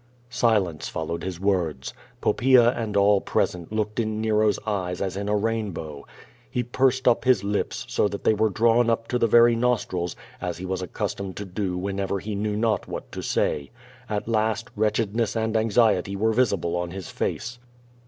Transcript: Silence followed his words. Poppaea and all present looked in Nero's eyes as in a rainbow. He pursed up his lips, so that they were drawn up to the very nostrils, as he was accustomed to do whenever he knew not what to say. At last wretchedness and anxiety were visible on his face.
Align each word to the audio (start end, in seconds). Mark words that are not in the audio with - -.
Silence 0.31 0.89
followed 0.89 1.23
his 1.23 1.39
words. 1.39 1.93
Poppaea 2.21 2.71
and 2.75 2.97
all 2.97 3.21
present 3.21 3.71
looked 3.71 3.99
in 3.99 4.19
Nero's 4.19 4.57
eyes 4.65 4.99
as 4.99 5.15
in 5.15 5.29
a 5.29 5.35
rainbow. 5.35 6.07
He 6.49 6.63
pursed 6.63 7.07
up 7.07 7.23
his 7.23 7.43
lips, 7.43 7.85
so 7.87 8.07
that 8.07 8.23
they 8.23 8.33
were 8.33 8.49
drawn 8.49 8.89
up 8.89 9.07
to 9.09 9.19
the 9.19 9.27
very 9.27 9.55
nostrils, 9.55 10.15
as 10.41 10.57
he 10.57 10.65
was 10.65 10.81
accustomed 10.81 11.37
to 11.37 11.45
do 11.45 11.77
whenever 11.77 12.17
he 12.19 12.33
knew 12.33 12.55
not 12.57 12.87
what 12.87 13.11
to 13.11 13.21
say. 13.21 13.69
At 14.09 14.27
last 14.27 14.71
wretchedness 14.75 15.35
and 15.35 15.55
anxiety 15.55 16.15
were 16.15 16.33
visible 16.33 16.75
on 16.77 16.89
his 16.89 17.11
face. 17.11 17.59